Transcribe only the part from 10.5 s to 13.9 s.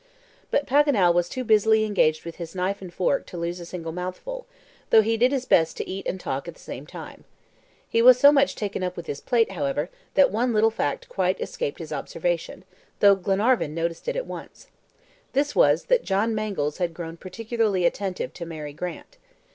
little fact quite escaped his observation, though Glenarvan